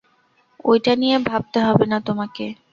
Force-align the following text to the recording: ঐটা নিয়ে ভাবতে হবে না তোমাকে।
ঐটা 0.65 0.93
নিয়ে 0.95 1.17
ভাবতে 1.29 1.59
হবে 1.67 1.85
না 1.91 1.97
তোমাকে। 2.07 2.45